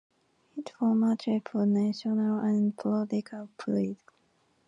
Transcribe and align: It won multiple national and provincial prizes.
It 0.57 0.71
won 0.81 0.97
multiple 1.01 1.63
national 1.67 2.39
and 2.39 2.75
provincial 2.75 3.49
prizes. 3.55 3.97